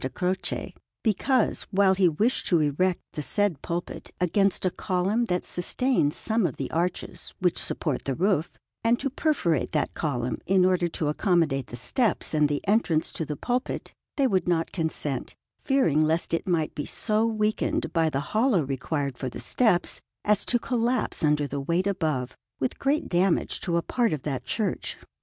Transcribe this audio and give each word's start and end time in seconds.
Croce, 0.15 0.73
because, 1.03 1.61
while 1.69 1.93
he 1.93 2.09
wished 2.09 2.47
to 2.47 2.59
erect 2.59 3.01
the 3.11 3.21
said 3.21 3.61
pulpit 3.61 4.09
against 4.19 4.65
a 4.65 4.71
column 4.71 5.25
that 5.25 5.45
sustains 5.45 6.15
some 6.15 6.47
of 6.47 6.55
the 6.55 6.71
arches 6.71 7.35
which 7.37 7.59
support 7.61 8.05
the 8.05 8.15
roof, 8.15 8.49
and 8.83 8.97
to 8.99 9.11
perforate 9.11 9.73
that 9.73 9.93
column 9.93 10.39
in 10.47 10.65
order 10.65 10.87
to 10.87 11.07
accommodate 11.07 11.67
the 11.67 11.75
steps 11.75 12.33
and 12.33 12.49
the 12.49 12.67
entrance 12.67 13.11
to 13.11 13.25
the 13.25 13.35
pulpit, 13.35 13.93
they 14.17 14.25
would 14.25 14.47
not 14.47 14.71
consent, 14.71 15.35
fearing 15.59 16.01
lest 16.01 16.33
it 16.33 16.47
might 16.47 16.73
be 16.73 16.87
so 16.87 17.23
weakened 17.27 17.93
by 17.93 18.09
the 18.09 18.19
hollow 18.33 18.63
required 18.63 19.19
for 19.19 19.29
the 19.29 19.39
steps 19.39 20.01
as 20.25 20.43
to 20.45 20.57
collapse 20.57 21.23
under 21.23 21.45
the 21.45 21.61
weight 21.61 21.85
above, 21.85 22.35
with 22.59 22.79
great 22.79 23.07
damage 23.07 23.61
to 23.61 23.77
a 23.77 23.83
part 23.83 24.13
of 24.13 24.23
that 24.23 24.43
church. 24.45 24.97